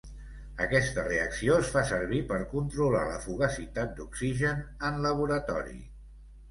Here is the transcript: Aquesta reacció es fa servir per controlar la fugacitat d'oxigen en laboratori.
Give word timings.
Aquesta 0.63 1.03
reacció 1.07 1.57
es 1.65 1.69
fa 1.75 1.83
servir 1.91 2.21
per 2.33 2.39
controlar 2.55 3.05
la 3.13 3.21
fugacitat 3.29 3.95
d'oxigen 4.01 4.69
en 4.91 5.03
laboratori. 5.09 5.81